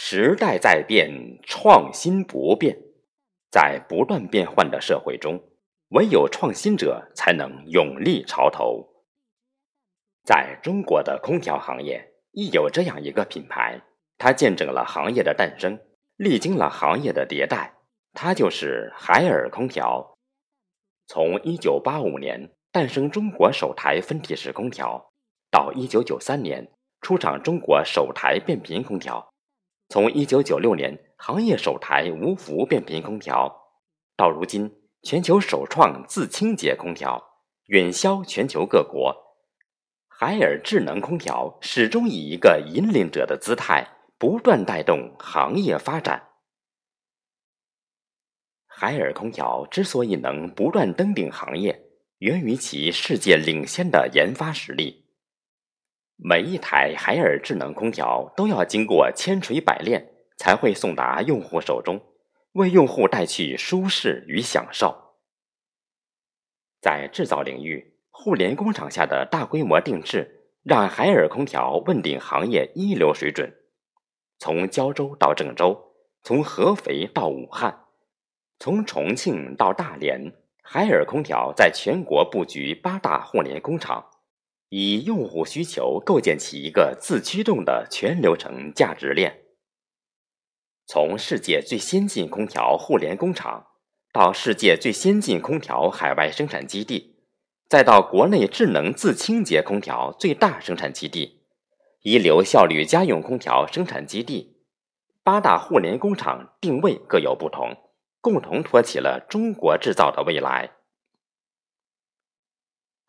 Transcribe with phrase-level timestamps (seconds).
[0.00, 2.78] 时代在变，创新不变。
[3.50, 5.42] 在不断变换的社会中，
[5.88, 8.88] 唯有创新者才能勇立潮头。
[10.22, 13.82] 在中国的空调行业，亦有这样一个品牌，
[14.16, 15.80] 它见证了行业的诞生，
[16.14, 17.74] 历经了行业的迭代，
[18.12, 20.14] 它就是海尔空调。
[21.08, 25.10] 从1985年诞生中国首台分体式空调，
[25.50, 26.70] 到1993年
[27.00, 29.28] 出厂中国首台变频空调，
[29.88, 33.50] 从1996年行业首台无氟变频空调，
[34.16, 34.70] 到如今
[35.02, 37.24] 全球首创自清洁空调，
[37.68, 39.16] 远销全球各国。
[40.06, 46.28] 海尔智能空调始终以一个引领者的姿态，不断带动行业发展。
[48.66, 51.80] 海尔空调之所以能不断登顶行业，
[52.18, 55.07] 源于其世界领先的研发实力。
[56.20, 62.00] 每一台海尔智能空调都要经过千锤百炼，才会送达用户手中，
[62.52, 65.14] 为用户带去舒适与享受。
[66.80, 67.94] 在制造领域。
[68.20, 73.54] 互联工厂下的大规模定制，让海尔空调问鼎行业一流水准。
[74.40, 75.92] 从胶州到郑州，
[76.24, 77.84] 从合肥到武汉，
[78.58, 80.32] 从重庆到大连，
[80.64, 84.04] 海尔空调在全国布局八大互联工厂，
[84.68, 89.42] 以用户需求构建起一个自驱动的全流程价值链。
[90.86, 93.66] 从世界最先进空调互联工厂，
[94.12, 97.16] 到世界最先进空调海外生产基地。
[97.68, 101.42] 再到国内智能自清洁空调最大生产基地、
[102.00, 104.62] 一流效率家用空调生产基地，
[105.22, 107.76] 八大互联工厂定位各有不同，
[108.22, 110.77] 共同托起了中国制造的未来。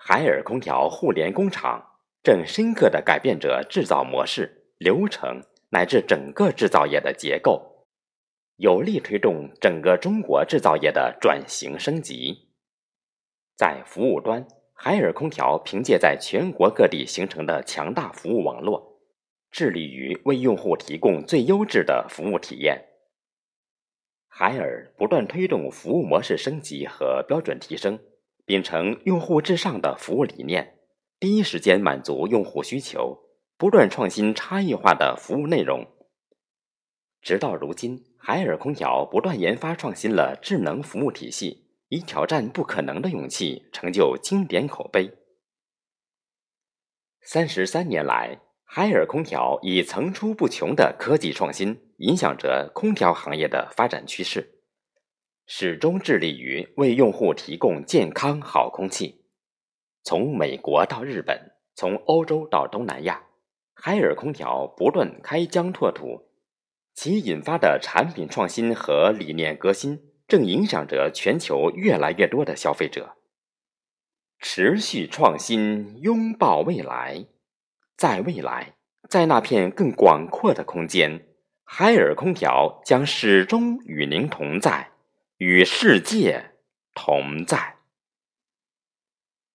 [0.00, 7.86] 海尔空调互联工厂正深刻的改变着制造模式、流程乃至整个制造业的结构，
[8.56, 12.48] 有力推动整个中国制造业的转型升级。
[13.56, 19.00] 在服务端，海尔空调凭借在全国各地形成的强大服务网络，
[19.50, 22.84] 致力于为用户提供最优质的服务体验。
[24.28, 27.98] 海尔不断推动服务模式升级和标准提升，
[28.48, 30.78] 秉承用户至上的服务理念，
[31.20, 33.18] 第一时间满足用户需求，
[33.58, 35.86] 不断创新差异化的服务内容。
[37.20, 41.66] 直到如今，海尔空调不断研发创新了智能服务体系。
[41.90, 45.10] 以挑战不可能的勇气，成就经典口碑。
[47.20, 54.57] 三十三年来，海尔空调以层出不穷的科技创新，影响着空调行业的发展趋势，
[55.50, 59.24] 始终致力于为用户提供健康好空气。
[60.04, 63.22] 从美国到日本，从欧洲到东南亚，
[63.72, 66.28] 海尔空调不断开疆拓土，
[66.94, 70.02] 其引发的产品创新和理念革新。
[70.28, 73.16] 正影响着全球越来越多的消费者。
[74.38, 77.24] 持续创新，拥抱未来，
[77.96, 78.74] 在未来，
[79.08, 81.26] 在那片更广阔的空间，
[81.64, 84.90] 海尔空调将始终与您同在，
[85.38, 86.52] 与世界
[86.94, 87.77] 同在。